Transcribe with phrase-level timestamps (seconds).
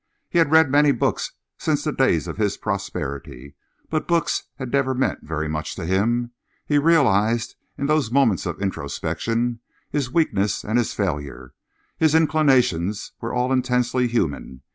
[0.31, 3.53] He had read many books since the days of his prosperity,
[3.87, 6.31] but books had never meant very much to him.
[6.65, 9.59] He realised, in those moments of introspection,
[9.91, 11.53] his weakness and his failure.
[11.99, 14.63] His inclinations were all intensely human.